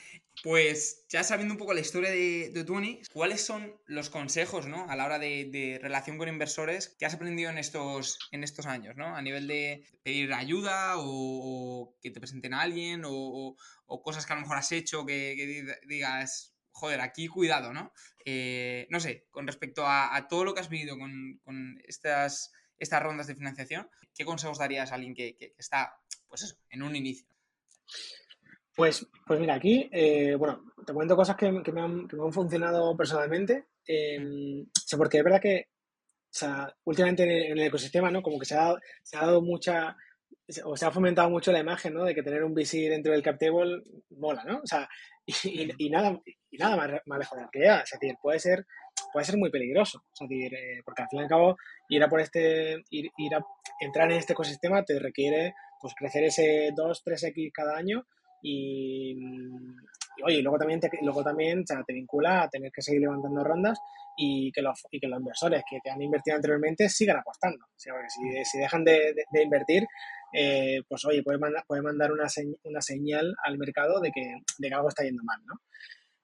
[0.42, 4.90] Pues ya sabiendo un poco la historia de, de ¿cuáles son los consejos ¿no?
[4.90, 8.96] a la hora de, relación con inversores que has aprendido en estos, en estos años?
[8.96, 9.14] ¿no?
[9.14, 13.56] A nivel de pedir ayuda o, que te presenten a alguien o,
[14.02, 17.92] cosas que a lo mejor has hecho que, que digas, joder, aquí cuidado, ¿no?
[18.24, 22.52] Eh, no sé, con respecto a, a, todo lo que has vivido con, con estas,
[22.78, 25.94] estas rondas de financiación, ¿qué consejos darías a alguien que, que está,
[26.26, 27.26] pues eso, en un inicio?
[28.74, 32.24] Pues, pues mira, aquí, eh, bueno, te cuento cosas que, que, me, han, que me,
[32.24, 33.66] han, funcionado personalmente.
[33.86, 38.22] Eh, o sea, porque es verdad que, o sea, últimamente en el, ecosistema, ¿no?
[38.22, 39.94] Como que se ha, se ha dado mucha,
[40.64, 42.04] o se ha fomentado mucho la imagen, ¿no?
[42.04, 44.60] De que tener un VC dentro del cap table mola, ¿no?
[44.60, 44.88] O sea,
[45.26, 46.18] y, y, y nada,
[46.50, 47.84] y nada más, más lejos de la realidad.
[47.84, 48.66] Es decir, puede ser,
[49.12, 50.02] puede ser muy peligroso.
[50.14, 51.56] Es decir, eh, porque al fin y al cabo,
[51.90, 53.44] ir a por este, ir, ir a
[53.80, 58.06] entrar en este ecosistema te requiere, pues, crecer ese 2, 3x cada año
[58.42, 59.12] y,
[60.16, 63.02] y, oye, luego también, te, luego también o sea, te vincula a tener que seguir
[63.02, 63.78] levantando rondas
[64.16, 67.64] y que los, y que los inversores que te han invertido anteriormente sigan apostando.
[67.64, 69.86] O sea, porque si, si dejan de, de, de invertir,
[70.32, 72.26] eh, pues oye, puede mandar, puede mandar una,
[72.64, 75.54] una, señal al mercado de que, de que algo está yendo mal, ¿no?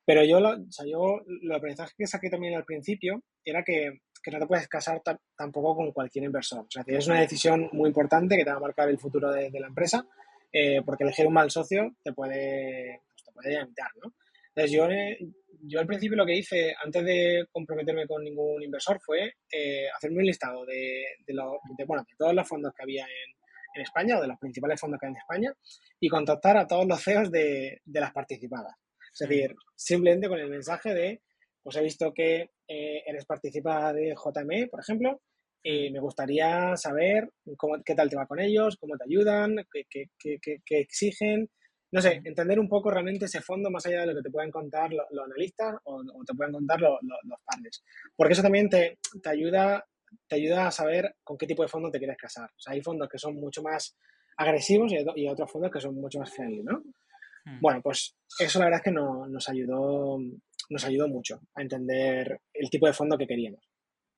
[0.05, 4.01] Pero yo, lo, o sea, yo, lo aprendizaje que saqué también al principio era que,
[4.23, 5.03] que no te puedes casar
[5.37, 6.61] tampoco con cualquier inversor.
[6.61, 9.51] O sea, es una decisión muy importante que te va a marcar el futuro de,
[9.51, 10.07] de la empresa
[10.53, 14.15] eh, porque elegir un mal socio te puede, pues te puede limitar, ¿no?
[14.55, 15.19] Entonces yo, eh,
[15.63, 20.19] yo al principio lo que hice antes de comprometerme con ningún inversor fue eh, hacerme
[20.19, 23.35] un listado de, de, lo, de, bueno, de todos los fondos que había en,
[23.75, 25.55] en, España o de los principales fondos que hay en España
[26.01, 28.75] y contactar a todos los CEOs de, de las participadas.
[29.13, 31.23] Es decir, simplemente con el mensaje de,
[31.63, 35.21] pues he visto que eh, eres participada de JME, por ejemplo,
[35.63, 39.85] y me gustaría saber cómo, qué tal te va con ellos, cómo te ayudan, qué,
[39.91, 41.51] qué, qué, qué, exigen.
[41.91, 44.51] No sé, entender un poco realmente ese fondo más allá de lo que te pueden
[44.51, 47.83] contar los, los analistas o, o, te pueden contar los, los, los partners.
[48.15, 49.85] Porque eso también te, te, ayuda,
[50.29, 52.51] te ayuda a saber con qué tipo de fondo te quieres casar.
[52.51, 53.97] O sea, hay fondos que son mucho más
[54.37, 56.83] agresivos y, y otros fondos que son mucho más friendly, ¿no?
[57.45, 57.61] Hmm.
[57.61, 60.19] Bueno, pues eso la verdad es que no, nos, ayudó,
[60.69, 63.67] nos ayudó mucho a entender el tipo de fondo que queríamos.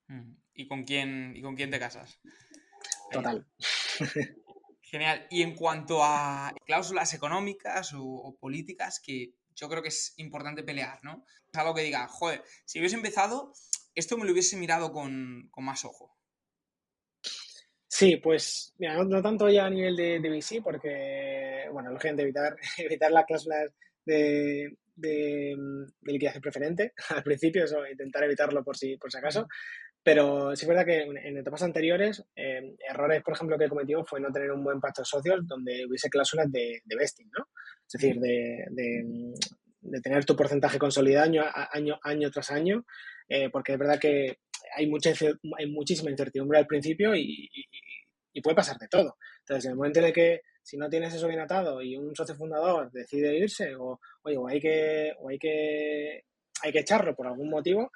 [0.09, 2.21] Hmm y con quién, y con quién te casas.
[3.11, 3.47] Total.
[4.83, 5.27] Genial.
[5.31, 10.63] Y en cuanto a cláusulas económicas o, o, políticas, que yo creo que es importante
[10.63, 11.25] pelear, ¿no?
[11.53, 13.53] Es algo que diga, joder, si hubiese empezado,
[13.95, 16.17] esto me lo hubiese mirado con, con más ojo.
[18.01, 22.23] Sí, pues, mira, no, no, tanto ya a nivel de, de VC, porque, bueno, lógicamente
[22.23, 23.75] evitar, evitar las cláusulas
[24.07, 25.57] de, de,
[26.01, 29.49] de, liquidación preferente al principio, eso, intentar evitarlo por si, por si acaso.
[30.03, 34.21] Pero sí es verdad que en etapas anteriores, eh, errores, por ejemplo, que cometimos fue
[34.21, 37.47] no tener un buen pacto de socios donde hubiese cláusulas de, de vesting, ¿no?
[37.87, 39.35] Es decir, de, de,
[39.83, 42.87] de, tener tu porcentaje consolidado año, año, año tras año,
[43.29, 44.39] eh, porque es verdad que
[44.75, 45.13] hay, mucha,
[45.59, 47.65] hay muchísima incertidumbre al principio y, y,
[48.33, 49.19] y, puede pasar de todo.
[49.41, 52.15] Entonces, en el momento en el que si no tienes eso bien atado y un
[52.17, 56.25] socio fundador decide irse o, oye, o hay que, o hay que,
[56.63, 57.91] hay que echarlo por algún motivo,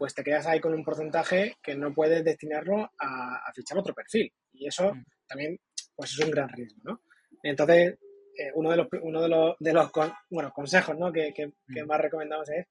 [0.00, 3.92] pues te quedas ahí con un porcentaje que no puedes destinarlo a, a fichar otro
[3.92, 4.32] perfil.
[4.50, 5.04] Y eso mm.
[5.28, 5.60] también
[5.94, 7.02] pues es un gran riesgo, ¿no?
[7.42, 7.98] Entonces,
[8.34, 9.90] eh, uno de los, uno de los, de los
[10.30, 11.12] bueno, consejos ¿no?
[11.12, 11.86] que, que, que, mm.
[11.86, 12.66] más recomendamos es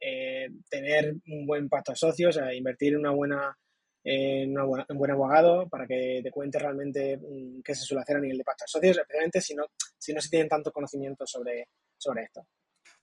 [0.00, 3.56] eh, tener un buen pacto de socios, invertir en una buena
[4.02, 8.20] en, un buen abogado para que te cuente realmente mm, qué se suele hacer a
[8.20, 9.66] nivel de pacto de socios, especialmente si no,
[9.96, 12.44] si no se tienen tanto conocimiento sobre, sobre esto.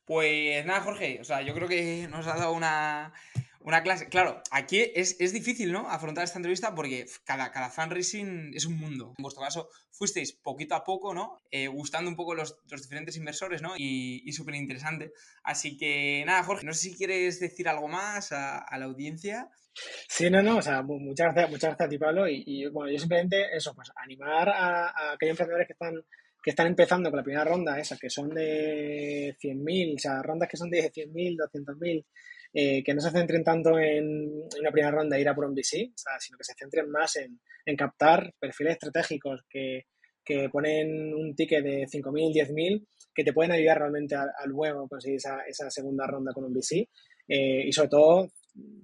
[0.04, 3.14] Pues nada, Jorge, o sea, yo creo que nos ha dado una,
[3.70, 4.10] una clase.
[4.10, 5.90] Claro, aquí es, difícil, ¿no?
[5.90, 9.14] Afrontar esta entrevista porque cada, cada fundraising es un mundo.
[9.18, 11.40] En vuestro caso, fuisteis poquito a poco, ¿no?
[11.52, 13.76] Eh, gustando un poco los, los, diferentes inversores, ¿no?
[13.78, 15.14] Y, y súper interesante.
[15.44, 19.50] Así que nada, Jorge, no sé si quieres decir algo más a, la audiencia.
[20.08, 22.28] Sí, no, no, o sea, muchas gracias, muchas gracias a ti, Pablo.
[22.28, 26.04] Y, bueno, yo simplemente eso, pues animar a, a aquellos emprendedores que están
[26.42, 30.48] que están empezando con la primera ronda, esas que son de 100.000, o sea, rondas
[30.50, 32.06] que son de 100.000, 200.000,
[32.54, 35.54] eh, que no se centren tanto en, una primera ronda e ir a por un
[35.54, 37.40] VC, sino que se centren más en,
[37.78, 39.86] captar perfiles estratégicos que,
[40.52, 42.86] ponen un ticket de 5.000, 10.000,
[43.16, 46.88] que te pueden ayudar realmente al, luego conseguir esa, esa, segunda ronda con un VC.
[47.28, 48.32] Eh, y sobre todo,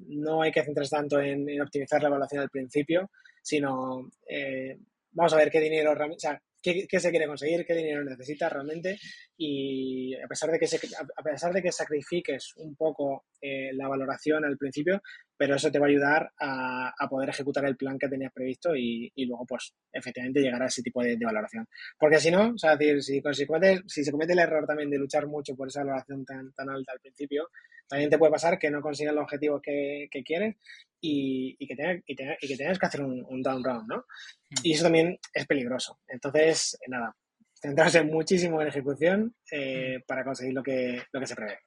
[0.07, 3.11] no hay que centrarse tanto en, optimizar la evaluación al principio,
[3.41, 4.77] sino eh,
[5.11, 6.41] vamos a ver qué dinero, o sea,
[6.89, 8.99] qué, se quiere conseguir, qué dinero necesita realmente
[9.37, 14.45] y a pesar de que, a pesar de que sacrifiques un poco eh, la valoración
[14.45, 15.01] al principio,
[15.37, 19.11] pero eso te va a ayudar a, poder ejecutar el plan que tenías previsto y,
[19.25, 21.67] luego, pues, efectivamente llegar a ese tipo de, valoración.
[21.99, 23.45] Porque si no, o sea, decir, si, si,
[23.87, 26.91] si, se comete el error también de luchar mucho por esa valoración tan, tan alta
[26.93, 27.49] al principio,
[27.87, 30.55] también te puede pasar que no consigas los objetivos que, que quieres
[30.99, 33.97] y, y, que tengas, y, que tengas que hacer un, down round, ¿no?
[33.97, 34.55] Mm.
[34.63, 35.99] Y eso también es peligroso.
[36.07, 37.15] Entonces, nada,
[37.61, 40.01] centrarse muchísimo en ejecución eh, mm.
[40.07, 41.59] para conseguir lo que, lo que se prevé.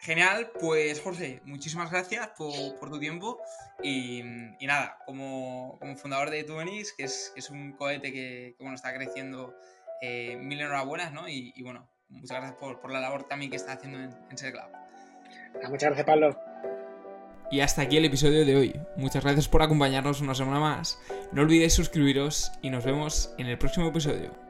[0.00, 3.38] Genial, pues Jorge, muchísimas gracias por, tu tiempo
[3.82, 4.22] y,
[4.62, 9.54] nada, como, fundador de Tubenis, que es, es un cohete que, bueno, está creciendo,
[10.00, 11.28] eh, mil enhorabuenas, ¿no?
[11.28, 14.64] Y, bueno, muchas gracias por, la labor también que está haciendo en, en Club.
[15.68, 16.38] Muchas gracias, Pablo.
[17.50, 18.80] Y hasta aquí el episodio de hoy.
[18.96, 20.98] Muchas gracias por acompañarnos una semana más.
[21.32, 24.49] No olvidéis suscribiros y nos vemos en el próximo episodio.